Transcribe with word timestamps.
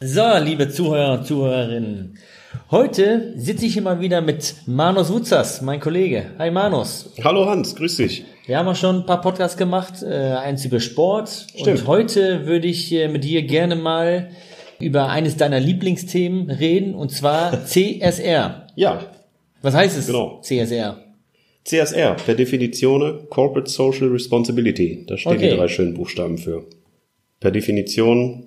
So, 0.00 0.22
liebe 0.42 0.68
Zuhörer 0.68 1.18
und 1.18 1.26
Zuhörerinnen. 1.26 2.18
Heute 2.70 3.32
sitze 3.36 3.64
ich 3.66 3.72
hier 3.74 3.82
mal 3.82 4.00
wieder 4.00 4.20
mit 4.20 4.54
Manus 4.66 5.10
Wutzers, 5.10 5.62
mein 5.62 5.80
Kollege. 5.80 6.26
Hi 6.38 6.50
Manus. 6.50 7.14
Hallo 7.24 7.46
Hans, 7.46 7.74
grüß 7.74 7.96
dich. 7.96 8.24
Wir 8.46 8.58
haben 8.58 8.68
auch 8.68 8.76
schon 8.76 8.96
ein 8.96 9.06
paar 9.06 9.20
Podcasts 9.22 9.56
gemacht, 9.56 10.02
äh, 10.02 10.32
eins 10.34 10.64
über 10.64 10.80
Sport. 10.80 11.28
Stimmt. 11.30 11.66
Und 11.66 11.86
heute 11.86 12.46
würde 12.46 12.68
ich 12.68 12.92
äh, 12.92 13.08
mit 13.08 13.24
dir 13.24 13.42
gerne 13.42 13.76
mal 13.76 14.28
über 14.78 15.08
eines 15.08 15.36
deiner 15.38 15.60
Lieblingsthemen 15.60 16.50
reden, 16.50 16.94
und 16.94 17.10
zwar 17.10 17.64
CSR. 17.66 18.66
Ja, 18.74 19.00
Was 19.62 19.74
heißt 19.74 19.96
es? 19.96 20.06
Genau. 20.06 20.40
CSR. 20.42 20.98
CSR, 21.66 22.14
per 22.14 22.34
Definition 22.36 23.28
Corporate 23.28 23.68
Social 23.68 24.08
Responsibility. 24.08 25.04
Da 25.06 25.16
stehen 25.16 25.32
Okay. 25.32 25.50
die 25.50 25.56
drei 25.56 25.68
schönen 25.68 25.94
Buchstaben 25.94 26.38
für. 26.38 26.64
Per 27.40 27.50
Definition 27.50 28.44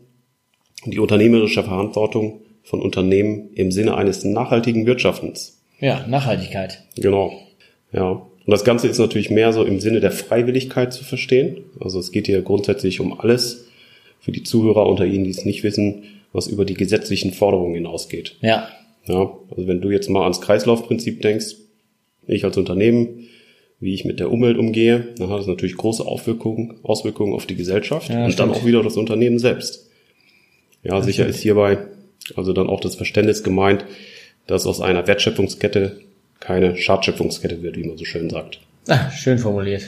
die 0.85 0.99
unternehmerische 0.99 1.63
Verantwortung 1.63 2.41
von 2.63 2.81
Unternehmen 2.81 3.49
im 3.55 3.71
Sinne 3.71 3.95
eines 3.95 4.23
nachhaltigen 4.23 4.85
Wirtschaftens. 4.85 5.61
Ja, 5.79 6.05
Nachhaltigkeit. 6.07 6.83
Genau. 6.95 7.33
Ja. 7.91 8.09
Und 8.11 8.51
das 8.51 8.63
Ganze 8.63 8.87
ist 8.87 8.97
natürlich 8.99 9.29
mehr 9.29 9.51
so 9.51 9.63
im 9.63 9.79
Sinne 9.81 9.99
der 9.99 10.11
Freiwilligkeit 10.11 10.93
zu 10.93 11.03
verstehen. 11.03 11.65
Also 11.79 11.99
es 11.99 12.11
geht 12.11 12.27
hier 12.27 12.41
grundsätzlich 12.41 12.99
um 13.01 13.19
alles 13.19 13.67
für 14.21 14.31
die 14.31 14.43
Zuhörer 14.43 14.87
unter 14.87 15.05
Ihnen, 15.05 15.25
die 15.25 15.29
es 15.31 15.43
nicht 15.45 15.63
wissen, 15.63 16.03
was 16.31 16.47
über 16.47 16.63
die 16.63 16.73
gesetzlichen 16.73 17.33
Forderungen 17.33 17.75
hinausgeht. 17.75 18.37
Ja. 18.41 18.69
Ja, 19.05 19.31
also 19.51 19.67
wenn 19.67 19.81
du 19.81 19.89
jetzt 19.91 20.09
mal 20.09 20.23
ans 20.23 20.39
Kreislaufprinzip 20.41 21.21
denkst, 21.21 21.55
ich 22.27 22.43
als 22.45 22.57
Unternehmen, 22.57 23.27
wie 23.79 23.93
ich 23.93 24.05
mit 24.05 24.19
der 24.19 24.31
Umwelt 24.31 24.57
umgehe, 24.57 25.07
dann 25.17 25.29
hat 25.29 25.41
es 25.41 25.47
natürlich 25.47 25.77
große 25.77 26.05
Auswirkungen, 26.05 26.75
Auswirkungen 26.83 27.33
auf 27.33 27.45
die 27.45 27.55
Gesellschaft 27.55 28.09
Ja, 28.09 28.15
und 28.25 28.37
dann 28.39 28.49
stimmt. 28.49 28.51
auch 28.55 28.65
wieder 28.65 28.83
das 28.83 28.97
Unternehmen 28.97 29.39
selbst. 29.39 29.89
Ja, 30.83 31.01
sicher 31.01 31.23
stimmt. 31.23 31.29
ist 31.35 31.41
hierbei 31.41 31.77
also 32.35 32.53
dann 32.53 32.67
auch 32.67 32.79
das 32.81 32.93
Verständnis 32.95 33.41
gemeint, 33.43 33.85
dass 34.45 34.67
aus 34.67 34.81
einer 34.81 35.07
Wertschöpfungskette 35.07 35.99
keine 36.39 36.77
Schadschöpfungskette 36.77 37.61
wird, 37.63 37.75
wie 37.77 37.83
man 37.83 37.97
so 37.97 38.05
schön 38.05 38.29
sagt. 38.29 38.59
Ah, 38.87 39.09
schön 39.11 39.39
formuliert. 39.39 39.83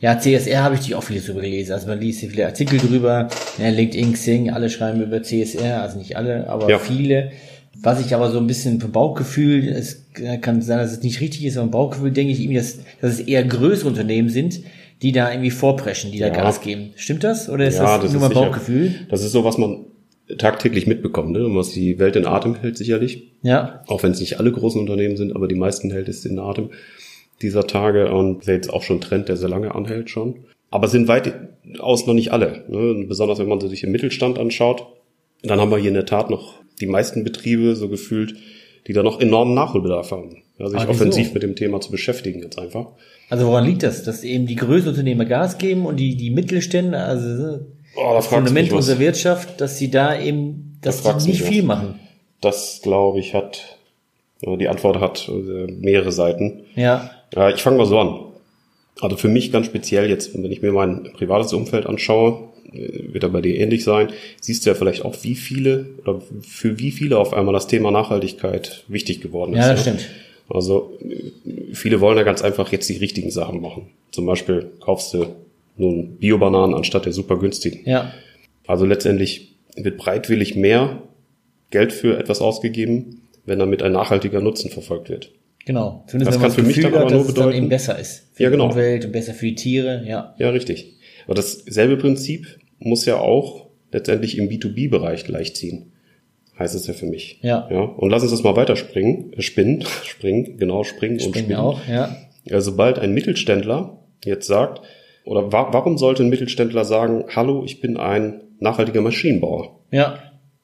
Ja, 0.00 0.18
CSR 0.18 0.62
habe 0.62 0.74
ich 0.76 0.82
dich 0.82 0.94
auch 0.94 1.02
vieles 1.02 1.26
drüber 1.26 1.40
gelesen. 1.42 1.72
Also 1.72 1.86
man 1.88 2.00
liest 2.00 2.20
hier 2.20 2.30
viele 2.30 2.46
Artikel 2.46 2.78
drüber. 2.78 3.28
Ja, 3.58 3.68
LinkedIn, 3.68 4.12
Xing, 4.12 4.50
alle 4.50 4.70
schreiben 4.70 5.02
über 5.02 5.22
CSR, 5.22 5.82
also 5.82 5.98
nicht 5.98 6.16
alle, 6.16 6.48
aber 6.48 6.68
Ja. 6.70 6.78
viele. 6.78 7.32
Was 7.82 8.04
ich 8.04 8.14
aber 8.14 8.30
so 8.30 8.38
ein 8.38 8.46
bisschen 8.46 8.80
vom 8.80 8.92
Bauchgefühl, 8.92 9.68
es 9.68 10.06
kann 10.40 10.62
sein, 10.62 10.78
dass 10.78 10.92
es 10.92 11.02
nicht 11.02 11.20
richtig 11.20 11.44
ist, 11.44 11.56
aber 11.56 11.64
im 11.66 11.70
Bauchgefühl 11.70 12.10
denke 12.10 12.32
ich 12.32 12.40
irgendwie, 12.40 12.56
dass, 12.56 12.78
dass 13.00 13.12
es 13.14 13.20
eher 13.20 13.44
größere 13.44 13.88
Unternehmen 13.88 14.28
sind, 14.28 14.60
die 15.02 15.12
da 15.12 15.30
irgendwie 15.30 15.50
vorpreschen, 15.50 16.10
die 16.10 16.18
da 16.18 16.28
Ja. 16.28 16.32
Gas 16.34 16.60
geben. 16.62 16.90
Stimmt 16.96 17.22
das? 17.24 17.48
Oder 17.50 17.66
ist 17.66 17.76
Ja, 17.76 17.96
das, 17.96 18.04
das 18.04 18.12
nur 18.12 18.22
mein. 18.22 18.32
Bauchgefühl? 18.32 18.94
Das 19.10 19.22
ist 19.22 19.32
so, 19.32 19.44
was 19.44 19.58
man 19.58 19.84
tagtäglich 20.38 20.86
mitbekommt, 20.86 21.32
ne? 21.32 21.46
was 21.50 21.70
die 21.70 21.98
Welt 21.98 22.16
in 22.16 22.26
Atem 22.26 22.56
hält 22.56 22.76
sicherlich. 22.78 23.24
Ja. 23.42 23.82
auch 23.86 24.02
wenn 24.02 24.10
es 24.10 24.20
nicht 24.20 24.40
alle 24.40 24.50
großen 24.50 24.80
Unternehmen 24.80 25.16
sind, 25.16 25.36
aber 25.36 25.46
die 25.46 25.54
meisten 25.54 25.90
hält 25.90 26.08
es 26.08 26.24
in 26.24 26.38
Atem 26.40 26.70
dieser 27.42 27.66
Tage 27.66 28.12
und 28.12 28.40
ist 28.40 28.48
jetzt 28.48 28.72
auch 28.72 28.82
schon 28.82 28.96
ein 28.96 29.00
Trend, 29.02 29.28
der 29.28 29.36
sehr 29.36 29.48
lange 29.48 29.74
anhält 29.74 30.10
schon. 30.10 30.46
Aber 30.70 30.86
es 30.86 30.92
sind 30.92 31.06
weitaus 31.06 32.06
noch 32.06 32.14
nicht 32.14 32.32
alle. 32.32 32.64
Ne? 32.68 33.04
Besonders 33.06 33.38
wenn 33.38 33.46
man 33.48 33.60
sich 33.60 33.84
im 33.84 33.92
Mittelstand 33.92 34.38
anschaut, 34.38 34.86
dann 35.42 35.60
haben 35.60 35.70
wir 35.70 35.76
hier 35.78 35.88
in 35.88 35.94
der 35.94 36.06
Tat 36.06 36.28
noch 36.30 36.54
die 36.80 36.86
meisten 36.86 37.24
Betriebe 37.24 37.74
so 37.76 37.88
gefühlt, 37.88 38.34
die 38.86 38.92
da 38.92 39.02
noch 39.02 39.20
enormen 39.20 39.54
Nachholbedarf 39.54 40.10
haben. 40.10 40.42
Ja, 40.58 40.68
sich 40.68 40.78
wieso? 40.80 40.90
offensiv 40.90 41.34
mit 41.34 41.42
dem 41.42 41.54
Thema 41.56 41.80
zu 41.80 41.90
beschäftigen 41.90 42.40
jetzt 42.42 42.58
einfach. 42.58 42.86
Also 43.28 43.46
woran 43.46 43.64
liegt 43.66 43.82
das? 43.82 44.02
Dass 44.04 44.24
eben 44.24 44.46
die 44.46 44.56
größeren 44.56 44.90
Unternehmen 44.92 45.28
Gas 45.28 45.58
geben 45.58 45.84
und 45.86 45.96
die, 45.98 46.16
die 46.16 46.30
Mittelstände, 46.30 46.98
also 46.98 47.60
Oh, 47.98 48.02
da 48.10 48.14
das 48.14 48.26
Fundament 48.26 48.72
unserer 48.72 48.98
Wirtschaft, 48.98 49.60
dass 49.60 49.78
sie 49.78 49.90
da 49.90 50.18
eben, 50.20 50.78
dass 50.82 51.02
Da 51.02 51.18
sie 51.18 51.30
nicht 51.30 51.42
viel 51.42 51.66
was. 51.66 51.78
machen. 51.78 51.98
Das, 52.42 52.80
glaube 52.82 53.18
ich, 53.20 53.32
hat, 53.34 53.78
die 54.42 54.68
Antwort 54.68 55.00
hat 55.00 55.28
äh, 55.28 55.72
mehrere 55.72 56.12
Seiten. 56.12 56.60
Ja. 56.74 57.10
Ja, 57.34 57.48
ich 57.50 57.62
fange 57.62 57.78
mal 57.78 57.86
so 57.86 57.98
an. 57.98 58.20
Also 59.00 59.16
für 59.16 59.28
mich 59.28 59.50
ganz 59.50 59.66
speziell 59.66 60.08
jetzt, 60.08 60.34
wenn 60.34 60.50
ich 60.52 60.62
mir 60.62 60.72
mein 60.72 61.04
privates 61.14 61.52
Umfeld 61.54 61.86
anschaue, 61.86 62.45
wird 62.72 63.22
er 63.22 63.28
bei 63.30 63.40
dir 63.40 63.56
ähnlich 63.58 63.84
sein, 63.84 64.08
siehst 64.40 64.64
du 64.66 64.70
ja 64.70 64.74
vielleicht 64.74 65.04
auch, 65.04 65.16
wie 65.22 65.34
viele 65.34 65.86
oder 66.02 66.20
für 66.42 66.78
wie 66.78 66.90
viele 66.90 67.18
auf 67.18 67.32
einmal 67.34 67.54
das 67.54 67.66
Thema 67.66 67.90
Nachhaltigkeit 67.90 68.84
wichtig 68.88 69.20
geworden 69.20 69.52
ist. 69.54 69.58
Ja, 69.60 69.72
das 69.72 69.86
ne? 69.86 69.98
stimmt. 69.98 70.10
Also 70.48 70.96
äh, 71.02 71.74
viele 71.74 72.00
wollen 72.00 72.16
ja 72.18 72.22
ganz 72.24 72.42
einfach 72.42 72.70
jetzt 72.72 72.88
die 72.88 72.96
richtigen 72.96 73.30
Sachen 73.30 73.60
machen. 73.60 73.88
Zum 74.12 74.26
Beispiel 74.26 74.70
kaufst 74.80 75.12
du 75.14 75.26
nun 75.76 76.16
Bio-Bananen 76.18 76.74
anstatt 76.74 77.04
der 77.04 77.12
super 77.12 77.38
günstigen. 77.38 77.80
Ja. 77.84 78.12
Also 78.66 78.86
letztendlich 78.86 79.52
wird 79.76 79.96
breitwillig 79.98 80.54
mehr 80.56 81.02
Geld 81.70 81.92
für 81.92 82.18
etwas 82.18 82.40
ausgegeben, 82.40 83.22
wenn 83.44 83.58
damit 83.58 83.82
ein 83.82 83.92
nachhaltiger 83.92 84.40
Nutzen 84.40 84.70
verfolgt 84.70 85.10
wird. 85.10 85.30
Genau. 85.66 86.04
Zumindest 86.06 86.36
Das 86.36 86.42
kann 86.42 86.52
für 86.52 86.62
mich 86.62 86.80
dann 86.80 86.94
aber 86.94 87.10
nur 87.10 87.10
dass 87.10 87.20
es 87.28 87.34
dann 87.34 87.44
bedeuten- 87.46 87.56
eben 87.58 87.68
besser 87.68 87.98
ist. 87.98 88.26
Für 88.34 88.44
Ja, 88.44 88.50
genau. 88.50 88.68
die 88.68 88.72
Umwelt 88.74 89.04
und 89.04 89.12
besser 89.12 89.34
für 89.34 89.46
die 89.46 89.54
Tiere, 89.56 90.04
ja. 90.06 90.34
Ja, 90.38 90.50
richtig. 90.50 90.94
Aber 91.26 91.34
dasselbe 91.34 91.96
Prinzip 91.96 92.58
muss 92.78 93.04
ja 93.04 93.18
auch 93.18 93.66
letztendlich 93.92 94.38
im 94.38 94.48
B2B-Bereich 94.48 95.24
gleichziehen. 95.24 95.92
Heißt 96.58 96.74
es 96.74 96.86
ja 96.86 96.94
für 96.94 97.06
mich. 97.06 97.38
Ja. 97.42 97.68
ja. 97.70 97.80
Und 97.80 98.10
lass 98.10 98.22
uns 98.22 98.30
das 98.30 98.42
mal 98.42 98.56
weiterspringen, 98.56 99.32
äh, 99.34 99.42
spinnen, 99.42 99.84
springen, 100.04 100.56
genau, 100.56 100.84
springen 100.84 101.14
und 101.14 101.20
Springen 101.20 101.34
spinnen. 101.34 101.48
wir 101.50 101.62
auch, 101.62 101.86
ja. 101.86 102.16
Ja, 102.44 102.60
sobald 102.60 102.98
ein 102.98 103.12
Mittelständler 103.12 103.98
jetzt 104.24 104.46
sagt, 104.46 104.80
oder 105.24 105.52
wa 105.52 105.72
warum 105.72 105.98
sollte 105.98 106.22
ein 106.22 106.28
Mittelständler 106.28 106.84
sagen, 106.84 107.24
hallo, 107.34 107.64
ich 107.64 107.80
bin 107.80 107.96
ein 107.96 108.42
nachhaltiger 108.60 109.00
Maschinenbauer? 109.00 109.80
Ja. 109.90 110.18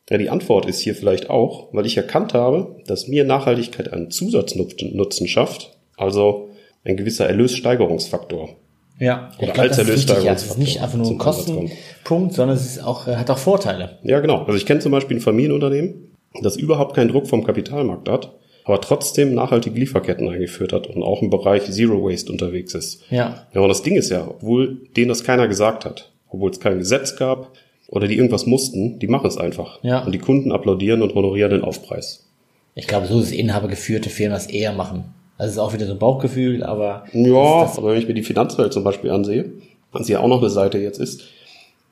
Ja, 0.09 0.19
die 0.19 0.31
Antwort 0.31 0.67
ist 0.67 0.81
hier 0.81 0.95
vielleicht 0.95 1.31
auch, 1.31 1.73
weil 1.73 1.87
ich 1.87 1.97
erkannt 1.97 2.35
habe, 2.35 2.77
dass 2.87 3.09
mir 3.09 3.25
Nachhaltigkeit 3.25 3.93
einen 3.93 4.11
Zusatznutzen 4.11 4.97
Nutzen 4.97 5.27
schafft, 5.27 5.79
also 5.97 6.51
ein 6.85 6.97
gewisser 6.97 7.27
Erlössteigerungsfaktor. 7.27 8.57
Ja. 8.99 9.31
Oder 9.39 9.49
Ich 9.49 9.55
glaub, 9.55 9.67
als 9.67 9.77
das 9.77 9.89
ist 9.89 10.09
wichtig, 10.09 10.25
ja. 10.25 10.33
Es 10.33 10.45
ist 10.45 10.59
nicht 10.59 10.81
einfach 10.81 10.99
nur 10.99 11.09
ein. 11.09 11.19
Kostenpunkt, 11.19 12.35
sondern 12.35 12.57
es 12.57 12.67
ist 12.67 12.85
auch, 12.85 13.09
äh, 13.09 13.17
hat 13.17 13.31
auch 13.31 13.39
Vorteile. 13.39 13.99
Ja, 14.03 14.21
genau. 14.21 14.45
Also 14.45 14.55
ich 14.55 14.67
kenne 14.67 14.81
zum 14.81 14.93
Beispiel 14.93 15.17
ein 15.17 15.21
Familienunternehmen, 15.21 16.13
das 16.43 16.57
überhaupt 16.57 16.95
keinen 16.95 17.09
Druck 17.09 17.29
vom 17.29 17.45
Kapitalmarkt 17.45 18.09
hat, 18.09 18.33
aber 18.65 18.81
trotzdem 18.81 19.35
nachhaltige 19.35 19.79
Lieferketten 19.79 20.29
eingeführt 20.29 20.73
hat 20.73 20.87
und 20.87 21.03
auch 21.03 21.21
im 21.23 21.31
Bereich 21.31 21.65
Zero 21.71 22.05
Waste 22.05 22.31
unterwegs 22.31 22.75
ist. 22.75 23.03
Ja. 23.11 23.47
Ja, 23.53 23.61
und 23.61 23.69
das 23.69 23.83
Ding 23.83 23.97
ist 23.97 24.11
ja, 24.11 24.27
obwohl 24.29 24.79
denen 24.97 25.09
das 25.09 25.25
keiner 25.25 25.49
gesagt 25.49 25.85
hat, 25.85 26.13
obwohl 26.29 26.51
es 26.51 26.61
kein 26.61 26.79
Gesetz 26.79 27.17
gab 27.17 27.51
oder 27.89 28.07
die 28.07 28.17
irgendwas 28.17 28.47
mussten, 28.47 28.99
die 28.99 29.09
machen 29.09 29.27
es 29.27 29.37
einfach. 29.37 29.83
Ja. 29.83 30.05
Und 30.05 30.13
die 30.13 30.19
Kunden 30.19 30.53
applaudieren 30.53 31.03
und 31.03 31.15
honorieren 31.15 31.51
den 31.51 31.63
Aufpreis. 31.63 32.27
Ich 32.75 32.87
glaube, 32.87 33.07
so 33.07 33.19
ist 33.19 33.27
es 33.27 33.33
inhabergeführte 33.33 34.09
Firmen 34.09 34.35
das 34.35 34.47
eher 34.47 34.73
machen. 34.73 35.13
Also 35.43 35.51
es 35.51 35.57
ist 35.57 35.59
auch 35.59 35.75
wieder 35.75 35.87
so 35.87 35.95
ein 35.95 35.99
Bauchgefühl, 35.99 36.63
aber 36.63 37.05
Ja, 37.13 37.73
aber 37.77 37.91
wenn 37.91 37.99
ich 37.99 38.07
mir 38.07 38.15
die 38.15 38.23
Finanzwelt 38.23 38.73
zum 38.73 38.85
Beispiel 38.85 39.11
ansehe, 39.11 39.51
was 39.91 40.07
ja 40.07 40.21
auch 40.21 40.29
noch 40.29 40.39
eine 40.41 40.51
Seite 40.51 40.79
jetzt 40.79 41.01
ist, 41.01 41.25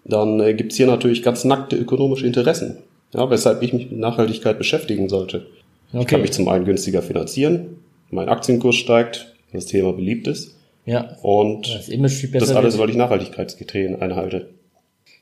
dann 0.04 0.38
äh, 0.38 0.54
gibt's 0.54 0.76
hier 0.76 0.86
natürlich 0.86 1.24
ganz 1.24 1.42
nackte 1.42 1.74
ökonomische 1.74 2.24
Interessen, 2.24 2.76
ja, 3.12 3.28
weshalb 3.28 3.60
ich 3.62 3.72
mich 3.72 3.90
mit 3.90 3.98
Nachhaltigkeit 3.98 4.56
beschäftigen 4.56 5.08
sollte. 5.08 5.46
Ich 5.92 5.98
Okay. 5.98 6.04
kann 6.04 6.20
mich 6.22 6.30
zum 6.30 6.46
einen 6.46 6.64
günstiger 6.64 7.02
finanzieren, 7.02 7.78
mein 8.12 8.28
Aktienkurs 8.28 8.76
steigt, 8.76 9.34
das 9.52 9.66
Thema 9.66 9.92
beliebt 9.94 10.28
ist 10.28 10.54
ja. 10.86 11.16
und 11.22 11.74
Das 11.74 11.88
Image 11.88 12.12
viel 12.12 12.30
besser 12.30 12.46
das 12.46 12.54
alles, 12.54 12.78
weil 12.78 12.90
ich 12.90 12.96
Nachhaltigkeitskriterien 12.96 14.00
einhalte. 14.00 14.46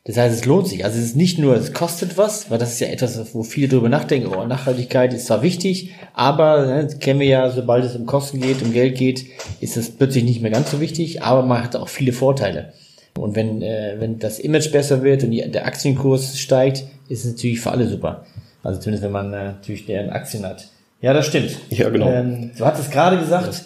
Das 0.09 0.17
heißt, 0.17 0.35
es 0.35 0.47
lohnt 0.47 0.67
sich. 0.67 0.87
Also 0.87 0.99
es 0.99 1.05
ist 1.05 1.17
nicht 1.17 1.39
nur, 1.39 1.55
es 1.55 1.75
kostet 1.75 2.17
was, 2.17 2.51
weil 2.51 2.57
das 2.57 2.73
ist 2.73 2.81
ja 2.81 2.87
etwas, 2.87 3.35
wo 3.35 3.43
viele 3.43 3.69
drüber 3.69 3.91
nachdenken, 3.91 4.29
oh, 4.35 4.47
Nachhaltigkeit 4.47 5.13
ist 5.13 5.27
zwar 5.27 5.43
wichtig, 5.43 5.93
aber 6.15 6.65
ne, 6.65 6.85
das 6.85 6.99
kennen 6.99 7.21
wir 7.21 7.27
ja, 7.27 7.51
sobald 7.51 7.85
es 7.85 7.95
um 7.95 8.07
Kosten 8.07 8.41
geht, 8.41 8.63
um 8.63 8.73
Geld 8.73 8.97
geht, 8.97 9.27
ist 9.61 9.77
das 9.77 9.91
plötzlich 9.91 10.25
nicht 10.25 10.41
mehr 10.41 10.51
ganz 10.51 10.71
so 10.71 10.81
wichtig, 10.81 11.23
aber 11.23 11.43
man 11.43 11.63
hat 11.63 11.77
auch 11.77 11.89
viele 11.89 12.15
Vorteile. 12.15 12.73
Und 13.19 13.37
wenn, 13.37 13.61
äh, 13.61 13.97
wenn 13.99 14.19
das 14.19 14.39
Image 14.39 14.73
besser 14.73 15.03
wird 15.03 15.25
und 15.25 15.31
die, 15.31 15.47
der 15.51 15.67
Aktienkurs 15.67 16.39
steigt, 16.39 16.85
ist 17.11 17.27
es 17.27 17.33
natürlich 17.33 17.61
für 17.61 17.73
alle 17.73 17.87
super. 17.87 18.25
Also 18.63 18.81
zumindest 18.81 19.05
wenn 19.05 19.13
man 19.13 19.35
äh, 19.35 19.45
natürlich 19.45 19.85
deren 19.85 20.09
Aktien 20.09 20.47
hat. 20.47 20.69
Ja, 21.03 21.13
das 21.13 21.27
stimmt. 21.27 21.55
Ja, 21.69 21.91
genau. 21.91 22.09
Ähm, 22.11 22.53
du 22.57 22.65
hattest 22.65 22.91
gerade 22.91 23.19
gesagt, 23.19 23.63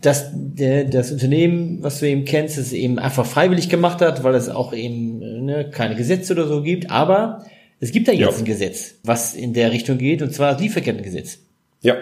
dass 0.00 0.30
der, 0.32 0.84
das 0.84 1.10
Unternehmen, 1.10 1.78
was 1.82 2.00
du 2.00 2.08
eben 2.08 2.24
kennst, 2.24 2.58
es 2.58 2.72
eben 2.72 2.98
einfach 2.98 3.26
freiwillig 3.26 3.68
gemacht 3.68 4.00
hat, 4.00 4.22
weil 4.22 4.34
es 4.34 4.48
auch 4.48 4.72
eben 4.72 5.22
äh, 5.22 5.33
ne, 5.44 5.70
keine 5.70 5.94
Gesetze 5.96 6.32
oder 6.32 6.46
so 6.46 6.62
gibt. 6.62 6.90
Aber 6.90 7.44
es 7.80 7.92
gibt 7.92 8.08
da 8.08 8.12
jetzt 8.12 8.32
Ja. 8.32 8.38
ein 8.38 8.44
Gesetz, 8.44 8.96
was 9.04 9.34
in 9.34 9.52
der 9.52 9.72
Richtung 9.72 9.98
geht, 9.98 10.22
und 10.22 10.32
zwar 10.32 10.52
das 10.52 10.60
Lieferkettengesetz. 10.62 11.38
Ja, 11.82 11.96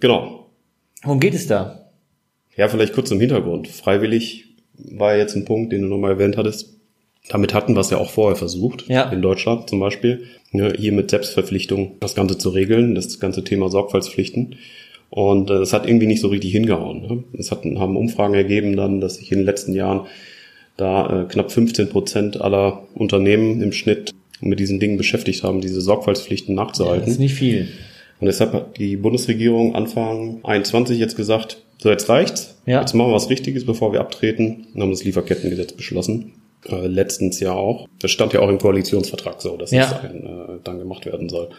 genau. 0.00 0.46
Worum 1.02 1.20
geht 1.20 1.34
es 1.34 1.46
da? 1.46 1.90
Ja, 2.56 2.68
vielleicht 2.68 2.94
kurz 2.94 3.08
zum 3.08 3.20
Hintergrund. 3.20 3.68
Freiwillig 3.68 4.44
war 4.74 5.16
jetzt 5.16 5.36
ein 5.36 5.44
Punkt, 5.44 5.72
den 5.72 5.82
du 5.82 5.88
nochmal 5.88 6.12
erwähnt 6.12 6.36
hattest. 6.36 6.72
Damit 7.28 7.54
hatten 7.54 7.74
wir 7.74 7.80
es 7.80 7.90
ja 7.90 7.98
auch 7.98 8.10
vorher 8.10 8.36
versucht, 8.36 8.86
Ja. 8.88 9.10
in 9.10 9.20
Deutschland 9.20 9.68
zum 9.68 9.80
Beispiel, 9.80 10.24
ne, 10.52 10.72
hier 10.78 10.92
mit 10.92 11.10
Selbstverpflichtung 11.10 11.96
das 12.00 12.14
Ganze 12.14 12.38
zu 12.38 12.50
regeln, 12.50 12.94
das 12.94 13.18
ganze 13.20 13.42
Thema 13.44 13.68
Sorgfaltspflichten. 13.68 14.56
Und 15.10 15.50
äh, 15.50 15.58
das 15.58 15.72
hat 15.72 15.86
irgendwie 15.86 16.06
nicht 16.06 16.20
so 16.20 16.28
richtig 16.28 16.52
hingehauen. 16.52 17.00
Ne? 17.02 17.24
Es 17.38 17.50
hat, 17.50 17.64
haben 17.64 17.96
Umfragen 17.96 18.34
ergeben 18.34 18.76
dann, 18.76 19.00
dass 19.00 19.16
sich 19.16 19.30
in 19.32 19.38
den 19.38 19.44
letzten 19.46 19.72
Jahren 19.72 20.06
da 20.76 21.22
äh, 21.22 21.24
knapp 21.24 21.50
15 21.50 21.88
Prozent 21.88 22.40
aller 22.40 22.82
Unternehmen 22.94 23.62
im 23.62 23.72
Schnitt 23.72 24.12
mit 24.40 24.60
diesen 24.60 24.80
Dingen 24.80 24.96
beschäftigt 24.96 25.42
haben, 25.42 25.60
diese 25.60 25.80
Sorgfaltspflichten 25.80 26.54
nachzuhalten. 26.54 27.00
Ja, 27.00 27.06
das 27.06 27.14
ist 27.14 27.20
nicht 27.20 27.34
viel. 27.34 27.68
Und 28.20 28.26
deshalb 28.26 28.52
hat 28.52 28.78
die 28.78 28.96
Bundesregierung 28.96 29.74
Anfang 29.74 30.40
21 30.44 30.98
jetzt 30.98 31.16
gesagt, 31.16 31.58
so 31.78 31.90
jetzt 31.90 32.08
reicht's. 32.08 32.56
Ja. 32.66 32.80
Jetzt 32.80 32.94
machen 32.94 33.10
wir 33.10 33.14
was 33.14 33.30
Richtiges, 33.30 33.66
bevor 33.66 33.92
wir 33.92 34.00
abtreten. 34.00 34.66
Und 34.74 34.82
haben 34.82 34.90
das 34.90 35.04
Lieferkettengesetz 35.04 35.72
beschlossen. 35.72 36.32
Äh, 36.68 36.86
letztens 36.86 37.40
ja 37.40 37.52
auch. 37.52 37.86
Das 38.00 38.10
stand 38.10 38.32
ja 38.32 38.40
auch 38.40 38.48
im 38.48 38.58
Koalitionsvertrag 38.58 39.40
so, 39.40 39.56
dass 39.56 39.70
ja. 39.70 39.82
das 39.82 40.00
ein, 40.00 40.24
äh, 40.24 40.58
dann 40.64 40.78
gemacht 40.78 41.06
werden 41.06 41.28
soll. 41.28 41.50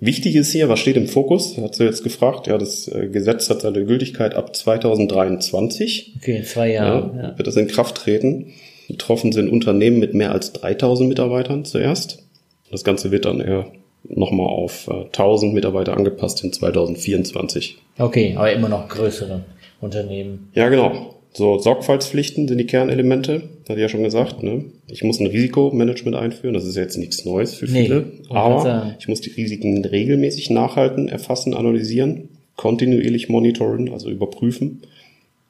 Wichtig 0.00 0.34
ist 0.34 0.52
hier, 0.52 0.68
was 0.68 0.80
steht 0.80 0.96
im 0.96 1.08
Fokus? 1.08 1.56
Hat 1.56 1.74
sie 1.74 1.84
jetzt 1.84 2.02
gefragt. 2.02 2.46
Ja, 2.46 2.58
das 2.58 2.88
äh, 2.88 3.08
Gesetz 3.08 3.48
hat 3.48 3.62
seine 3.62 3.84
Gültigkeit 3.84 4.34
ab 4.34 4.54
2023. 4.54 6.14
Okay, 6.16 6.36
in 6.38 6.44
zwei 6.44 6.72
Jahren. 6.72 7.16
Ja, 7.16 7.22
ja. 7.22 7.38
Wird 7.38 7.46
das 7.46 7.56
in 7.56 7.68
Kraft 7.68 7.96
treten. 7.96 8.52
Betroffen 8.88 9.32
sind 9.32 9.48
Unternehmen 9.48 9.98
mit 9.98 10.14
mehr 10.14 10.32
als 10.32 10.52
3000 10.52 11.08
Mitarbeitern 11.08 11.64
zuerst. 11.64 12.22
Das 12.70 12.84
Ganze 12.84 13.10
wird 13.10 13.24
dann 13.24 13.40
eher 13.40 13.66
nochmal 14.04 14.48
auf 14.48 14.88
äh, 14.88 15.04
1000 15.06 15.54
Mitarbeiter 15.54 15.96
angepasst 15.96 16.44
in 16.44 16.52
2024. 16.52 17.78
Okay, 17.98 18.34
aber 18.36 18.52
immer 18.52 18.68
noch 18.68 18.88
größere 18.88 19.44
Unternehmen. 19.80 20.50
Ja, 20.54 20.68
genau. 20.68 21.14
So, 21.36 21.58
Sorgfaltspflichten 21.58 22.46
sind 22.46 22.58
die 22.58 22.66
Kernelemente, 22.66 23.42
hatte 23.64 23.74
ich 23.74 23.80
ja 23.80 23.88
schon 23.88 24.04
gesagt. 24.04 24.44
Ne? 24.44 24.66
Ich 24.86 25.02
muss 25.02 25.18
ein 25.18 25.26
Risikomanagement 25.26 26.16
einführen, 26.16 26.54
das 26.54 26.64
ist 26.64 26.76
jetzt 26.76 26.96
nichts 26.96 27.24
Neues 27.24 27.54
für 27.54 27.66
viele, 27.66 28.02
nee, 28.02 28.28
aber 28.28 28.94
ich 29.00 29.08
muss 29.08 29.20
die 29.20 29.30
Risiken 29.30 29.84
regelmäßig 29.84 30.50
nachhalten, 30.50 31.08
erfassen, 31.08 31.52
analysieren, 31.52 32.28
kontinuierlich 32.54 33.28
monitoren, 33.28 33.92
also 33.92 34.10
überprüfen. 34.10 34.82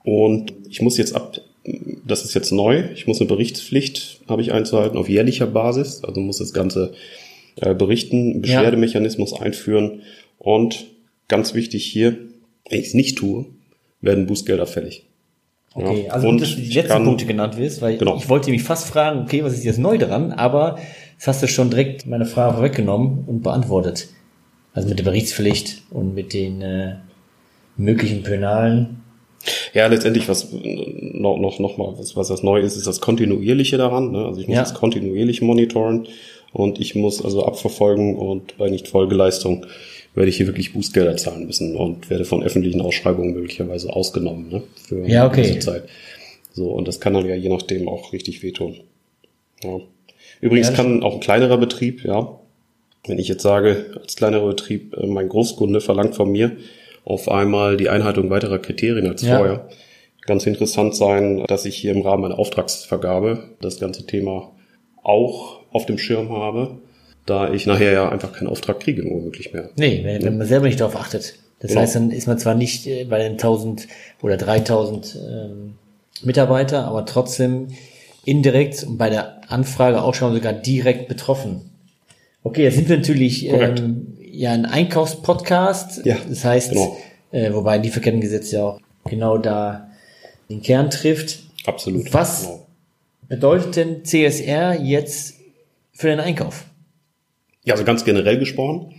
Und 0.04 0.54
ich 0.70 0.80
muss 0.80 0.96
jetzt 0.96 1.14
ab, 1.14 1.38
das 2.06 2.24
ist 2.24 2.32
jetzt 2.32 2.50
neu, 2.50 2.84
ich 2.94 3.06
muss 3.06 3.20
eine 3.20 3.28
Berichtspflicht, 3.28 4.20
habe 4.26 4.40
ich 4.40 4.52
einzuhalten, 4.52 4.96
auf 4.96 5.10
jährlicher 5.10 5.46
Basis, 5.46 6.02
also 6.02 6.18
muss 6.18 6.38
das 6.38 6.54
Ganze 6.54 6.94
äh, 7.56 7.74
berichten, 7.74 8.40
Beschwerdemechanismus 8.40 9.32
ja. 9.32 9.40
einführen 9.40 10.00
und 10.38 10.86
ganz 11.28 11.52
wichtig 11.52 11.84
hier, 11.84 12.16
wenn 12.70 12.80
ich 12.80 12.86
es 12.86 12.94
nicht 12.94 13.18
tue, 13.18 13.44
werden 14.00 14.26
Bußgelder 14.26 14.66
fällig. 14.66 15.04
Okay, 15.74 16.08
also 16.08 16.28
und 16.28 16.40
dass 16.40 16.50
du 16.50 16.60
die 16.60 16.72
letzten 16.72 16.92
kann, 16.92 17.04
Punkte 17.04 17.26
genannt 17.26 17.56
wirst, 17.56 17.82
weil 17.82 17.98
genau. 17.98 18.16
ich 18.16 18.28
wollte 18.28 18.50
mich 18.50 18.62
fast 18.62 18.88
fragen, 18.88 19.22
okay, 19.22 19.42
was 19.42 19.54
ist 19.54 19.64
jetzt 19.64 19.78
neu 19.78 19.98
dran, 19.98 20.30
aber 20.30 20.78
das 21.18 21.26
hast 21.26 21.42
du 21.42 21.48
schon 21.48 21.70
direkt 21.70 22.06
meine 22.06 22.26
Frage 22.26 22.54
vorweggenommen 22.54 23.24
und 23.26 23.42
beantwortet. 23.42 24.08
Also 24.72 24.88
mit 24.88 24.98
der 24.98 25.04
Berichtspflicht 25.04 25.82
und 25.90 26.14
mit 26.14 26.32
den 26.32 26.62
äh, 26.62 26.94
möglichen 27.76 28.22
Penalen. 28.22 29.02
Ja, 29.72 29.86
letztendlich, 29.88 30.28
was 30.28 30.52
noch, 30.52 31.38
noch, 31.38 31.58
noch 31.58 31.76
mal, 31.76 31.94
was, 31.98 32.16
was 32.16 32.28
das 32.28 32.42
neu 32.42 32.60
ist, 32.60 32.76
ist 32.76 32.86
das 32.86 33.00
Kontinuierliche 33.00 33.76
daran. 33.76 34.12
Ne? 34.12 34.24
Also 34.24 34.40
ich 34.40 34.46
muss 34.46 34.54
ja. 34.54 34.62
das 34.62 34.74
kontinuierlich 34.74 35.42
monitoren 35.42 36.06
und 36.52 36.80
ich 36.80 36.94
muss 36.94 37.22
also 37.24 37.44
abverfolgen 37.44 38.16
und 38.16 38.56
bei 38.58 38.70
nicht 38.70 38.88
Folgeleistung 38.88 39.66
werde 40.14 40.28
ich 40.28 40.36
hier 40.36 40.46
wirklich 40.46 40.72
Bußgelder 40.72 41.16
zahlen 41.16 41.46
müssen 41.46 41.76
und 41.76 42.08
werde 42.10 42.24
von 42.24 42.42
öffentlichen 42.42 42.80
Ausschreibungen 42.80 43.34
möglicherweise 43.34 43.92
ausgenommen 43.92 44.48
ne, 44.48 44.62
für 44.76 45.06
ja, 45.06 45.26
okay. 45.26 45.42
diese 45.42 45.58
Zeit. 45.58 45.84
So, 46.52 46.70
und 46.70 46.86
das 46.86 47.00
kann 47.00 47.14
dann 47.14 47.26
ja 47.26 47.34
je 47.34 47.48
nachdem 47.48 47.88
auch 47.88 48.12
richtig 48.12 48.42
wehtun. 48.42 48.80
Ja. 49.62 49.80
Übrigens 50.40 50.68
ja, 50.68 50.74
kann 50.74 51.02
auch 51.02 51.14
ein 51.14 51.20
kleinerer 51.20 51.58
Betrieb, 51.58 52.04
ja, 52.04 52.38
wenn 53.06 53.18
ich 53.18 53.28
jetzt 53.28 53.42
sage, 53.42 53.98
als 54.00 54.16
kleinerer 54.16 54.48
Betrieb, 54.48 54.96
äh, 54.96 55.06
mein 55.06 55.28
Großkunde 55.28 55.80
verlangt 55.80 56.14
von 56.14 56.30
mir 56.30 56.56
auf 57.04 57.28
einmal 57.28 57.76
die 57.76 57.88
Einhaltung 57.88 58.30
weiterer 58.30 58.58
Kriterien 58.58 59.08
als 59.08 59.22
ja. 59.22 59.36
vorher. 59.36 59.68
Ganz 60.22 60.46
interessant 60.46 60.94
sein, 60.94 61.44
dass 61.46 61.66
ich 61.66 61.76
hier 61.76 61.92
im 61.92 62.00
Rahmen 62.00 62.24
einer 62.24 62.38
Auftragsvergabe 62.38 63.50
das 63.60 63.78
ganze 63.78 64.06
Thema 64.06 64.52
auch 65.02 65.60
auf 65.70 65.84
dem 65.84 65.98
Schirm 65.98 66.30
habe 66.30 66.78
da 67.26 67.52
ich 67.52 67.66
nachher 67.66 67.92
ja 67.92 68.08
einfach 68.08 68.32
keinen 68.32 68.48
Auftrag 68.48 68.80
kriege, 68.80 69.04
womöglich 69.04 69.52
mehr. 69.52 69.70
Nee, 69.76 70.02
wenn, 70.04 70.22
wenn 70.22 70.38
man 70.38 70.46
selber 70.46 70.66
nicht 70.66 70.80
darauf 70.80 70.96
achtet. 70.96 71.34
Das 71.60 71.70
genau. 71.70 71.80
heißt, 71.80 71.94
dann 71.94 72.10
ist 72.10 72.26
man 72.26 72.38
zwar 72.38 72.54
nicht 72.54 72.86
äh, 72.86 73.04
bei 73.04 73.18
den 73.18 73.32
1000 73.32 73.88
oder 74.22 74.36
3000 74.36 75.16
ähm, 75.16 75.74
Mitarbeiter, 76.22 76.84
aber 76.84 77.06
trotzdem 77.06 77.68
indirekt 78.24 78.84
und 78.84 78.98
bei 78.98 79.10
der 79.10 79.40
Anfrage 79.50 80.02
auch 80.02 80.14
schon 80.14 80.34
sogar 80.34 80.52
direkt 80.52 81.08
betroffen. 81.08 81.70
Okay, 82.42 82.64
jetzt 82.64 82.76
sind 82.76 82.88
wir 82.88 82.98
natürlich 82.98 83.46
ähm, 83.46 84.18
ja 84.20 84.52
ein 84.52 84.66
Einkaufspodcast. 84.66 86.04
Ja, 86.04 86.16
das 86.28 86.44
heißt, 86.44 86.72
genau. 86.72 86.96
äh, 87.32 87.52
wobei 87.52 87.78
Lieferkettengesetz 87.78 88.50
ja 88.50 88.64
auch 88.64 88.80
genau 89.08 89.38
da 89.38 89.88
den 90.50 90.62
Kern 90.62 90.90
trifft. 90.90 91.40
Absolut. 91.66 92.12
Was 92.12 92.42
genau. 92.42 92.66
bedeutet 93.28 93.76
denn 93.76 94.04
CSR 94.04 94.78
jetzt 94.80 95.36
für 95.92 96.08
den 96.08 96.20
Einkauf? 96.20 96.66
Ja, 97.64 97.74
also 97.74 97.84
ganz 97.84 98.04
generell 98.04 98.38
gesprochen. 98.38 98.94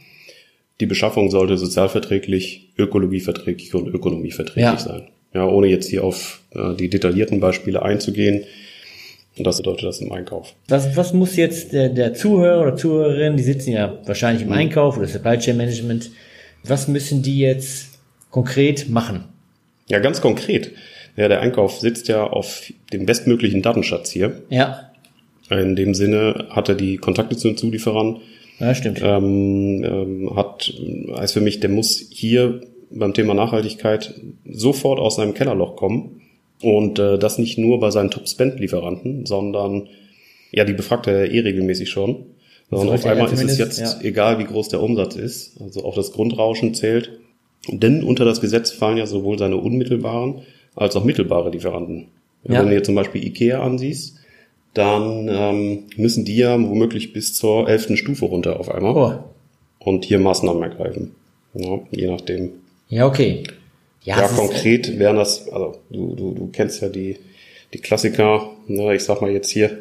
Die 0.79 0.85
Beschaffung 0.85 1.29
sollte 1.29 1.57
sozialverträglich, 1.57 2.69
ökologieverträglich 2.77 3.73
und 3.73 3.87
ökonomieverträglich 3.87 4.63
ja. 4.63 4.77
sein. 4.77 5.07
Ja, 5.33 5.45
ohne 5.45 5.67
jetzt 5.67 5.89
hier 5.89 6.03
auf 6.03 6.41
äh, 6.51 6.75
die 6.75 6.89
detaillierten 6.89 7.39
Beispiele 7.39 7.81
einzugehen. 7.81 8.43
Und 9.37 9.45
das 9.45 9.57
bedeutet 9.57 9.85
das 9.85 9.99
im 9.99 10.11
Einkauf. 10.11 10.53
Was, 10.69 10.95
was 10.95 11.13
muss 11.13 11.35
jetzt 11.35 11.73
der, 11.73 11.89
der 11.89 12.13
Zuhörer 12.13 12.61
oder 12.61 12.75
Zuhörerin, 12.75 13.35
die 13.35 13.43
sitzen 13.43 13.71
ja 13.71 13.99
wahrscheinlich 14.05 14.43
im 14.43 14.49
mhm. 14.49 14.55
Einkauf 14.55 14.97
oder 14.97 15.07
Supply 15.07 15.37
Chain 15.37 15.57
Management, 15.57 16.11
was 16.63 16.87
müssen 16.87 17.21
die 17.21 17.39
jetzt 17.39 17.99
konkret 18.31 18.89
machen? 18.89 19.25
Ja, 19.87 19.99
ganz 19.99 20.21
konkret. 20.21 20.71
Ja, 21.15 21.27
der 21.27 21.41
Einkauf 21.41 21.79
sitzt 21.79 22.07
ja 22.07 22.23
auf 22.23 22.63
dem 22.91 23.05
bestmöglichen 23.05 23.61
Datenschatz 23.61 24.09
hier. 24.09 24.41
Ja. 24.49 24.91
In 25.49 25.75
dem 25.75 25.93
Sinne 25.93 26.47
hat 26.49 26.69
er 26.69 26.75
die 26.75 26.97
Kontakte 26.97 27.37
zu 27.37 27.47
den 27.47 27.57
Zulieferern, 27.57 28.21
ja, 28.59 28.75
stimmt. 28.75 29.01
Ähm, 29.03 29.83
ähm, 29.83 30.35
hat, 30.35 30.73
heißt 31.15 31.33
für 31.33 31.41
mich, 31.41 31.59
der 31.59 31.69
muss 31.69 32.07
hier 32.09 32.61
beim 32.89 33.13
Thema 33.13 33.33
Nachhaltigkeit 33.33 34.13
sofort 34.49 34.99
aus 34.99 35.17
seinem 35.17 35.33
Kellerloch 35.33 35.75
kommen. 35.75 36.21
Und 36.61 36.99
äh, 36.99 37.19
das 37.19 37.37
nicht 37.37 37.57
nur 37.57 37.79
bei 37.79 37.91
seinen 37.91 38.11
Top-Spend-Lieferanten, 38.11 39.25
sondern 39.25 39.89
ja, 40.51 40.63
die 40.63 40.73
befragt 40.73 41.07
er 41.07 41.29
eh 41.29 41.39
regelmäßig 41.41 41.89
schon. 41.89 42.25
Sondern 42.71 42.95
auf 42.95 43.05
einmal 43.05 43.31
ist 43.31 43.43
es 43.43 43.57
jetzt 43.57 43.79
ja. 43.79 43.99
egal, 44.01 44.39
wie 44.39 44.45
groß 44.45 44.69
der 44.69 44.81
Umsatz 44.81 45.15
ist. 45.15 45.61
Also 45.61 45.83
auch 45.83 45.95
das 45.95 46.13
Grundrauschen 46.13 46.73
zählt. 46.73 47.19
Denn 47.67 48.03
unter 48.03 48.25
das 48.25 48.41
Gesetz 48.41 48.71
fallen 48.71 48.97
ja 48.97 49.05
sowohl 49.05 49.37
seine 49.37 49.57
unmittelbaren 49.57 50.41
als 50.75 50.95
auch 50.95 51.03
mittelbare 51.03 51.49
Lieferanten. 51.51 52.07
Ja. 52.43 52.59
Wenn 52.59 52.69
du 52.69 52.75
dir 52.75 52.83
zum 52.83 52.95
Beispiel 52.95 53.25
Ikea 53.25 53.61
ansiehst, 53.61 54.17
dann 54.75 55.29
ähm, 55.29 55.83
müssen 55.95 56.25
die 56.25 56.35
ja 56.35 56.59
womöglich 56.59 57.13
bis 57.13 57.33
zur 57.33 57.67
elften 57.67 57.97
Stufe 57.97 58.25
runter 58.25 58.59
auf 58.59 58.69
einmal. 58.69 58.93
Oh. 58.93 59.13
Und 59.79 60.05
hier 60.05 60.19
Maßnahmen 60.19 60.61
ergreifen. 60.61 61.15
Ja, 61.53 61.79
je 61.91 62.07
nachdem. 62.07 62.51
Ja, 62.89 63.07
okay. 63.07 63.43
Ja, 64.03 64.19
ja 64.19 64.27
konkret 64.27 64.99
wären 64.99 65.15
das, 65.15 65.47
also 65.49 65.77
du, 65.89 66.15
du, 66.15 66.33
du 66.33 66.49
kennst 66.51 66.81
ja 66.81 66.89
die, 66.89 67.17
die 67.73 67.79
Klassiker, 67.79 68.51
ne, 68.67 68.93
ich 68.93 69.03
sag 69.03 69.21
mal 69.21 69.31
jetzt 69.31 69.49
hier, 69.49 69.79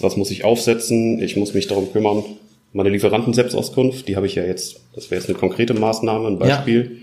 was 0.00 0.16
muss 0.16 0.30
ich 0.32 0.44
aufsetzen? 0.44 1.22
Ich 1.22 1.36
muss 1.36 1.54
mich 1.54 1.68
darum 1.68 1.92
kümmern, 1.92 2.24
meine 2.72 2.88
Lieferanten-Selbstauskunft, 2.88 4.08
die 4.08 4.16
habe 4.16 4.26
ich 4.26 4.34
ja 4.34 4.44
jetzt, 4.44 4.80
das 4.94 5.10
wäre 5.10 5.20
jetzt 5.20 5.30
eine 5.30 5.38
konkrete 5.38 5.74
Maßnahme, 5.74 6.26
ein 6.26 6.38
Beispiel. 6.40 6.98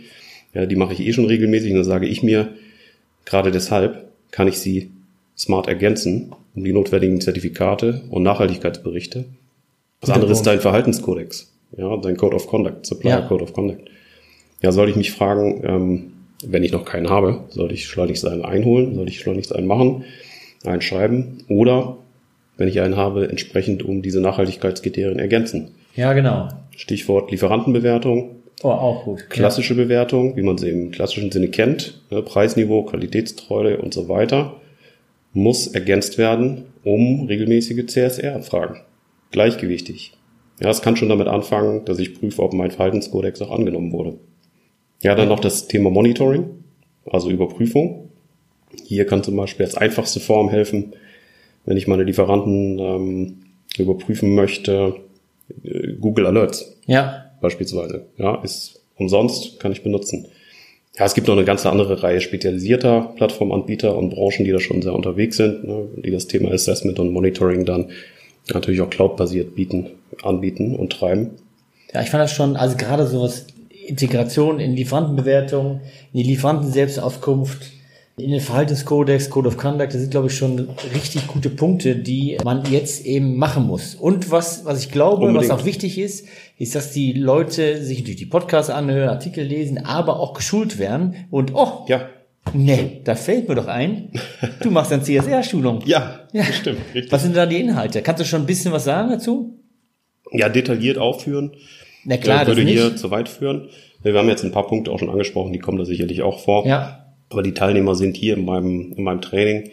Ja. 0.53 0.61
ja, 0.61 0.67
die 0.67 0.75
mache 0.75 0.91
ich 0.91 0.99
eh 0.99 1.13
schon 1.13 1.25
regelmäßig 1.25 1.71
und 1.71 1.77
dann 1.77 1.85
sage 1.85 2.07
ich 2.07 2.21
mir, 2.21 2.49
gerade 3.23 3.51
deshalb 3.51 4.09
kann 4.31 4.49
ich 4.49 4.59
sie 4.59 4.91
smart 5.41 5.67
ergänzen 5.67 6.31
um 6.55 6.63
die 6.63 6.73
notwendigen 6.73 7.21
Zertifikate 7.21 8.01
und 8.09 8.23
Nachhaltigkeitsberichte. 8.23 9.25
Das 9.99 10.09
Guter 10.09 10.15
andere 10.15 10.31
ist 10.31 10.43
dein 10.43 10.59
Verhaltenskodex, 10.59 11.51
ja, 11.77 11.95
dein 11.97 12.17
Code 12.17 12.35
of 12.35 12.47
Conduct, 12.47 12.85
Supplier 12.85 13.19
ja. 13.19 13.21
Code 13.21 13.43
of 13.43 13.53
Conduct. 13.53 13.89
Ja, 14.61 14.71
soll 14.71 14.89
ich 14.89 14.95
mich 14.95 15.11
fragen, 15.11 15.61
ähm, 15.63 16.13
wenn 16.43 16.63
ich 16.63 16.71
noch 16.71 16.85
keinen 16.85 17.09
habe, 17.09 17.45
soll 17.49 17.71
ich 17.71 17.87
schleunigst 17.87 18.25
einen 18.25 18.43
einholen, 18.43 18.95
soll 18.95 19.07
ich 19.07 19.19
schleunigst 19.19 19.55
einen 19.55 19.67
machen, 19.67 20.05
einen 20.65 20.81
schreiben 20.81 21.43
oder 21.47 21.97
wenn 22.57 22.67
ich 22.67 22.81
einen 22.81 22.97
habe, 22.97 23.29
entsprechend 23.29 23.83
um 23.83 24.01
diese 24.01 24.21
Nachhaltigkeitskriterien 24.21 25.19
ergänzen. 25.19 25.71
Ja, 25.95 26.13
genau. 26.13 26.49
Stichwort 26.75 27.31
Lieferantenbewertung. 27.31 28.35
Oh, 28.63 28.69
auch 28.69 29.05
gut. 29.05 29.29
Klassische 29.29 29.73
ja. 29.73 29.83
Bewertung, 29.83 30.35
wie 30.35 30.43
man 30.43 30.57
sie 30.57 30.69
im 30.69 30.91
klassischen 30.91 31.31
Sinne 31.31 31.47
kennt, 31.47 32.01
ne, 32.11 32.21
Preisniveau, 32.21 32.83
Qualitätstreue 32.83 33.77
und 33.77 33.93
so 33.93 34.09
weiter 34.09 34.60
muss 35.33 35.67
ergänzt 35.67 36.17
werden 36.17 36.65
um 36.83 37.27
regelmäßige 37.27 37.85
CSR-Abfragen. 37.85 38.77
Gleichgewichtig. 39.31 40.13
Ja, 40.59 40.69
es 40.69 40.81
kann 40.81 40.95
schon 40.95 41.09
damit 41.09 41.27
anfangen, 41.27 41.85
dass 41.85 41.99
ich 41.99 42.19
prüfe, 42.19 42.41
ob 42.43 42.53
mein 42.53 42.71
Verhaltenskodex 42.71 43.41
auch 43.41 43.51
angenommen 43.51 43.91
wurde. 43.91 44.17
Ja, 45.01 45.15
dann 45.15 45.29
noch 45.29 45.39
das 45.39 45.67
Thema 45.67 45.89
Monitoring, 45.89 46.63
also 47.05 47.29
Überprüfung. 47.29 48.09
Hier 48.85 49.05
kann 49.05 49.23
zum 49.23 49.35
Beispiel 49.35 49.65
als 49.65 49.75
einfachste 49.75 50.19
Form 50.19 50.49
helfen, 50.49 50.93
wenn 51.65 51.77
ich 51.77 51.87
meine 51.87 52.03
Lieferanten 52.03 52.79
ähm, 52.79 53.37
überprüfen 53.77 54.35
möchte, 54.35 54.95
äh, 55.63 55.93
Google 55.99 56.27
Alerts. 56.27 56.77
Ja. 56.85 57.31
Beispielsweise. 57.41 58.05
Ja, 58.17 58.35
ist 58.43 58.81
umsonst, 58.97 59.59
kann 59.59 59.71
ich 59.71 59.81
benutzen. 59.83 60.27
Ja, 60.97 61.05
es 61.05 61.13
gibt 61.13 61.27
noch 61.27 61.35
eine 61.35 61.45
ganze 61.45 61.69
andere 61.69 62.03
Reihe 62.03 62.19
spezialisierter 62.19 63.13
Plattformanbieter 63.15 63.95
und 63.95 64.09
Branchen, 64.09 64.43
die 64.43 64.51
da 64.51 64.59
schon 64.59 64.81
sehr 64.81 64.93
unterwegs 64.93 65.37
sind, 65.37 65.63
ne, 65.63 65.87
die 65.95 66.11
das 66.11 66.27
Thema 66.27 66.51
Assessment 66.51 66.99
und 66.99 67.13
Monitoring 67.13 67.65
dann 67.65 67.89
natürlich 68.53 68.81
auch 68.81 68.89
cloudbasiert 68.89 69.55
bieten, 69.55 69.91
anbieten 70.23 70.75
und 70.75 70.91
treiben. 70.91 71.31
Ja, 71.93 72.01
ich 72.01 72.09
fand 72.09 72.23
das 72.23 72.33
schon, 72.33 72.55
also 72.57 72.75
gerade 72.75 73.07
sowas 73.07 73.47
Integration 73.85 74.59
in 74.59 74.73
Lieferantenbewertung, 74.73 75.81
in 76.13 76.23
die 76.23 76.29
Lieferanten-Selbstauskunft, 76.29 77.71
in 78.23 78.31
den 78.31 78.39
Verhaltenskodex, 78.39 79.29
Code 79.29 79.47
of 79.47 79.57
Conduct, 79.57 79.93
das 79.93 80.01
sind, 80.01 80.11
glaube 80.11 80.27
ich, 80.27 80.37
schon 80.37 80.69
richtig 80.93 81.27
gute 81.27 81.49
Punkte, 81.49 81.95
die 81.95 82.37
man 82.43 82.63
jetzt 82.71 83.05
eben 83.05 83.37
machen 83.37 83.65
muss. 83.67 83.95
Und 83.95 84.31
was, 84.31 84.65
was 84.65 84.83
ich 84.83 84.91
glaube, 84.91 85.25
Unbedingt. 85.25 85.51
was 85.51 85.59
auch 85.59 85.65
wichtig 85.65 85.97
ist, 85.97 86.27
ist, 86.57 86.75
dass 86.75 86.91
die 86.91 87.13
Leute 87.13 87.83
sich 87.83 87.99
natürlich 87.99 88.19
die 88.19 88.25
Podcasts 88.25 88.69
anhören, 88.69 89.09
Artikel 89.09 89.43
lesen, 89.43 89.79
aber 89.79 90.19
auch 90.19 90.33
geschult 90.33 90.79
werden 90.79 91.15
und, 91.29 91.53
oh, 91.53 91.85
ja. 91.87 92.09
Nee, 92.53 93.01
da 93.03 93.13
fällt 93.15 93.47
mir 93.47 93.55
doch 93.55 93.67
ein, 93.67 94.09
du 94.61 94.71
machst 94.71 94.91
dann 94.91 95.03
CSR-Schulung. 95.03 95.81
Ja, 95.85 96.21
ja, 96.33 96.43
stimmt. 96.43 96.79
Richtig. 96.93 97.11
Was 97.11 97.21
sind 97.21 97.35
da 97.35 97.45
die 97.45 97.59
Inhalte? 97.59 98.01
Kannst 98.01 98.21
du 98.21 98.25
schon 98.25 98.41
ein 98.41 98.47
bisschen 98.47 98.71
was 98.71 98.85
sagen 98.85 99.09
dazu? 99.11 99.59
Ja, 100.31 100.49
detailliert 100.49 100.97
aufführen. 100.97 101.51
Na 102.03 102.17
klar, 102.17 102.43
äh, 102.43 102.47
würde 102.47 102.61
hier 102.63 102.95
zu 102.95 103.11
weit 103.11 103.29
führen. 103.29 103.69
Wir 104.01 104.13
haben 104.15 104.27
jetzt 104.27 104.43
ein 104.43 104.51
paar 104.51 104.65
Punkte 104.67 104.91
auch 104.91 104.99
schon 104.99 105.09
angesprochen, 105.09 105.53
die 105.53 105.59
kommen 105.59 105.77
da 105.77 105.85
sicherlich 105.85 106.23
auch 106.23 106.39
vor. 106.39 106.65
Ja. 106.65 107.10
Aber 107.31 107.43
die 107.43 107.53
Teilnehmer 107.53 107.95
sind 107.95 108.17
hier 108.17 108.35
in 108.35 108.45
meinem, 108.45 108.93
in 108.95 109.03
meinem 109.03 109.21
Training. 109.21 109.71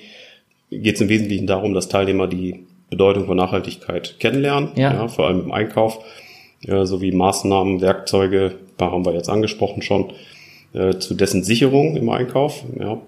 Geht 0.70 0.94
es 0.94 1.00
im 1.00 1.08
Wesentlichen 1.08 1.46
darum, 1.46 1.74
dass 1.74 1.88
Teilnehmer 1.88 2.26
die 2.26 2.66
Bedeutung 2.90 3.26
von 3.26 3.36
Nachhaltigkeit 3.36 4.18
kennenlernen, 4.18 4.70
ja. 4.76 4.92
ja 4.92 5.08
vor 5.08 5.26
allem 5.26 5.40
im 5.40 5.52
Einkauf, 5.52 6.00
ja, 6.62 6.86
sowie 6.86 7.12
Maßnahmen, 7.12 7.80
Werkzeuge, 7.80 8.54
da 8.76 8.90
haben 8.90 9.04
wir 9.04 9.12
jetzt 9.12 9.28
angesprochen 9.28 9.82
schon, 9.82 10.12
äh, 10.72 10.98
zu 10.98 11.14
dessen 11.14 11.44
Sicherung 11.44 11.96
im 11.96 12.08
Einkauf, 12.08 12.64
ja, 12.78 13.00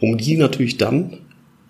um 0.00 0.18
die 0.18 0.36
natürlich 0.36 0.76
dann 0.76 1.18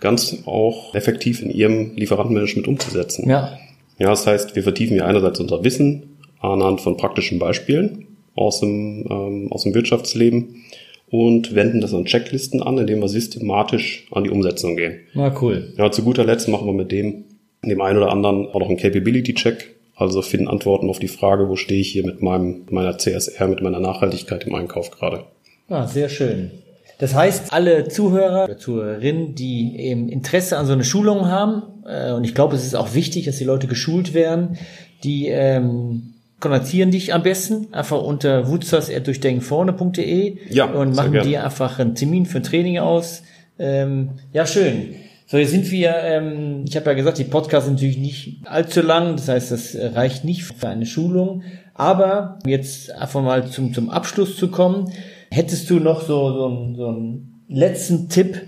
ganz 0.01 0.43
auch 0.47 0.95
effektiv 0.95 1.43
in 1.43 1.51
ihrem 1.51 1.95
Lieferantenmanagement 1.95 2.67
umzusetzen. 2.67 3.29
Ja. 3.29 3.59
Ja, 3.99 4.09
das 4.09 4.27
heißt, 4.27 4.57
wir 4.57 4.63
vertiefen 4.63 4.95
hier 4.95 5.07
einerseits 5.07 5.39
unser 5.39 5.63
Wissen 5.63 6.17
anhand 6.41 6.81
von 6.81 6.97
praktischen 6.97 7.39
Beispielen 7.39 8.07
aus 8.35 8.61
dem, 8.61 9.07
ähm, 9.09 9.53
aus 9.53 9.63
dem 9.63 9.75
Wirtschaftsleben 9.75 10.65
und 11.13 11.55
wenden 11.55 11.83
das 11.83 11.93
an 11.93 12.07
Checklisten 12.07 12.63
an, 12.63 12.79
indem 12.79 13.01
wir 13.01 13.09
systematisch 13.09 14.07
an 14.13 14.25
die 14.25 14.31
Umsetzung 14.31 14.77
gehen. 14.77 15.01
Na 15.13 15.33
cool. 15.43 15.75
Ja, 15.77 15.93
zu 15.93 16.05
guter 16.05 16.25
Letzt 16.25 16.49
machen 16.49 16.67
wir 16.67 16.73
mit 16.73 16.91
dem, 16.91 17.25
dem 17.63 17.83
einen 17.83 17.99
oder 17.99 18.11
anderen 18.11 18.47
auch 18.47 18.61
noch 18.61 18.69
einen 18.69 18.79
Capability-Check, 18.79 19.77
also 19.95 20.23
finden 20.23 20.49
Antworten 20.49 20.89
auf 20.89 20.99
die 20.99 21.09
Frage, 21.09 21.51
wo 21.51 21.57
stehe 21.57 21.83
ich 21.83 21.91
hier 21.91 22.07
mit 22.07 22.23
meinem, 22.23 22.63
meiner 22.71 22.97
CSR, 22.97 23.47
mit 23.47 23.61
meiner 23.61 23.79
Nachhaltigkeit 23.79 24.45
im 24.45 24.55
Einkauf 24.55 24.91
gerade. 24.91 25.25
Ah, 25.69 25.87
sehr 25.87 26.09
schön. 26.09 26.51
Das 26.99 27.15
heißt, 27.15 27.53
alle 27.53 27.89
Zuhörer 27.89 28.45
oder 28.45 28.57
Zuhörerinnen, 28.57 29.35
die 29.35 29.77
eben 29.81 30.09
Interesse 30.09 30.57
an 30.57 30.65
so 30.65 30.73
einer 30.73 30.85
Schulung 30.85 31.27
haben, 31.27 31.85
äh, 31.87 32.13
und 32.13 32.25
ich 32.25 32.35
glaube, 32.35 32.57
es 32.57 32.65
ist 32.65 32.75
auch 32.75 32.95
wichtig, 32.95 33.27
dass 33.27 33.37
die 33.37 33.45
Leute 33.45 33.67
geschult 33.67 34.15
werden, 34.15 34.57
die 35.05 35.27
ähm, 35.29 36.15
kontaktieren 36.43 36.91
dich 36.91 37.15
am 37.15 37.23
besten 37.23 37.73
einfach 37.73 38.03
unter 38.03 38.49
wutzers.durchdenkenvorne.de 38.49 40.39
ja, 40.51 40.67
und 40.67 40.95
machen 40.95 41.23
dir 41.23 41.45
einfach 41.45 41.79
einen 41.79 41.95
Termin 41.95 42.27
für 42.27 42.39
ein 42.39 42.43
Training 42.43 42.79
aus. 42.79 43.23
Ähm, 43.59 44.11
ja, 44.33 44.45
schön. 44.45 44.97
So, 45.27 45.39
jetzt 45.39 45.53
sind 45.53 45.71
wir, 45.71 45.95
ähm, 45.95 46.65
ich 46.67 46.77
habe 46.77 46.91
ja 46.91 46.95
gesagt, 46.95 47.17
die 47.19 47.25
Podcasts 47.25 47.67
sind 47.67 47.77
natürlich 47.77 47.97
nicht 47.97 48.41
allzu 48.45 48.83
lang, 48.83 49.17
das 49.17 49.29
heißt, 49.29 49.53
das 49.53 49.77
reicht 49.95 50.25
nicht 50.25 50.43
für 50.43 50.69
eine 50.69 50.85
Schulung. 50.85 51.43
Aber 51.75 52.39
jetzt 52.45 52.93
einfach 52.93 53.23
mal 53.23 53.47
zum, 53.47 53.73
zum 53.73 53.89
Abschluss 53.89 54.37
zu 54.37 54.49
kommen, 54.49 54.93
hättest 55.31 55.71
du 55.71 55.79
noch 55.79 56.03
so, 56.03 56.33
so, 56.33 56.47
einen, 56.49 56.77
so 56.77 56.89
einen 56.89 57.45
letzten 57.49 58.09
Tipp 58.09 58.43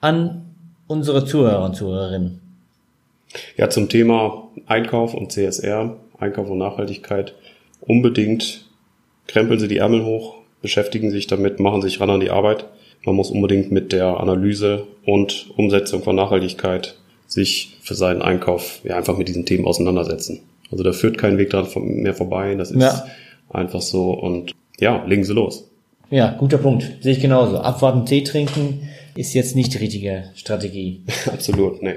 an 0.00 0.46
unsere 0.86 1.24
Zuhörer 1.24 1.64
und 1.66 1.76
Zuhörerinnen? 1.76 2.47
Ja, 3.56 3.70
zum 3.70 3.88
Thema 3.88 4.48
Einkauf 4.66 5.14
und 5.14 5.32
CSR 5.32 5.96
Einkauf 6.18 6.50
und 6.50 6.58
Nachhaltigkeit 6.58 7.34
unbedingt 7.80 8.66
krempeln 9.26 9.60
Sie 9.60 9.68
die 9.68 9.76
Ärmel 9.78 10.04
hoch, 10.04 10.36
beschäftigen 10.62 11.10
sich 11.10 11.26
damit, 11.26 11.60
machen 11.60 11.82
sich 11.82 12.00
ran 12.00 12.10
an 12.10 12.20
die 12.20 12.30
Arbeit. 12.30 12.66
Man 13.04 13.14
muss 13.14 13.30
unbedingt 13.30 13.70
mit 13.70 13.92
der 13.92 14.18
Analyse 14.18 14.86
und 15.04 15.50
Umsetzung 15.56 16.02
von 16.02 16.16
Nachhaltigkeit 16.16 16.96
sich 17.26 17.76
für 17.82 17.94
seinen 17.94 18.22
Einkauf 18.22 18.80
ja 18.84 18.96
einfach 18.96 19.16
mit 19.16 19.28
diesen 19.28 19.46
Themen 19.46 19.66
auseinandersetzen. 19.66 20.40
Also 20.70 20.82
da 20.82 20.92
führt 20.92 21.18
kein 21.18 21.38
Weg 21.38 21.50
dran 21.50 21.68
mehr 21.74 22.14
vorbei. 22.14 22.54
Das 22.54 22.70
ist 22.70 22.80
ja. 22.80 23.06
einfach 23.50 23.82
so 23.82 24.10
und 24.10 24.52
ja, 24.80 25.04
legen 25.04 25.24
Sie 25.24 25.34
los. 25.34 25.70
Ja, 26.10 26.32
guter 26.38 26.58
Punkt. 26.58 26.90
Sehe 27.00 27.12
ich 27.12 27.20
genauso. 27.20 27.58
Abwarten, 27.58 28.06
Tee 28.06 28.24
trinken 28.24 28.88
ist 29.14 29.34
jetzt 29.34 29.54
nicht 29.54 29.74
die 29.74 29.78
richtige 29.78 30.30
Strategie. 30.34 31.02
Absolut, 31.26 31.82
nee. 31.82 31.96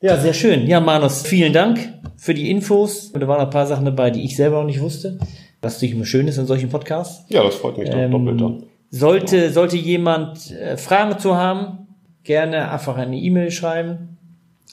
Ja, 0.00 0.18
sehr 0.18 0.34
schön. 0.34 0.66
Ja, 0.66 0.80
Manus, 0.80 1.22
vielen 1.22 1.52
Dank 1.52 1.94
für 2.16 2.34
die 2.34 2.50
Infos. 2.50 3.12
Da 3.12 3.26
waren 3.26 3.40
ein 3.40 3.50
paar 3.50 3.66
Sachen 3.66 3.84
dabei, 3.84 4.10
die 4.10 4.24
ich 4.24 4.36
selber 4.36 4.58
noch 4.58 4.66
nicht 4.66 4.80
wusste. 4.80 5.18
Was 5.62 5.74
natürlich 5.74 5.94
immer 5.94 6.04
schön 6.04 6.28
ist 6.28 6.36
in 6.36 6.46
solchen 6.46 6.68
Podcasts. 6.68 7.24
Ja, 7.28 7.42
das 7.42 7.54
freut 7.54 7.78
mich 7.78 7.88
doch 7.88 7.96
ähm, 7.96 8.10
doppelt 8.10 8.40
dann. 8.40 8.64
Sollte, 8.90 9.50
sollte 9.50 9.76
jemand 9.76 10.50
äh, 10.50 10.76
Fragen 10.76 11.18
zu 11.18 11.36
haben, 11.36 11.88
gerne 12.22 12.70
einfach 12.70 12.96
eine 12.96 13.16
E-Mail 13.16 13.50
schreiben. 13.50 14.18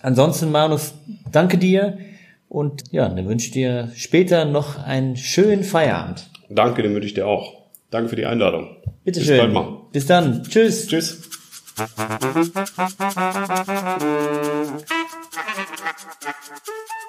Ansonsten, 0.01 0.51
Manus, 0.51 0.94
danke 1.32 1.58
dir. 1.58 1.98
Und 2.50 2.84
ja, 2.92 3.08
dann 3.08 3.28
wünsche 3.28 3.48
ich 3.48 3.51
dir 3.51 3.92
später 3.96 4.46
noch 4.46 4.78
einen 4.84 5.16
schönen 5.16 5.63
Feierabend. 5.63 6.30
Danke, 6.50 6.84
den 6.84 6.94
wünsche 6.94 7.08
ich 7.08 7.13
dir 7.13 7.25
auch. 7.28 7.62
Danke 7.90 8.10
für 8.10 8.16
die 8.18 8.25
Einladung. 8.25 8.75
Bitte 9.04 9.20
Bis 9.20 9.28
schön. 9.28 9.38
Bald 9.38 9.54
mal. 9.54 9.78
Bis 9.92 10.06
dann. 10.06 10.44
Tschüss. 10.44 10.88
Tschüss. 10.88 11.30
Thank 16.22 16.68
you. 16.68 17.00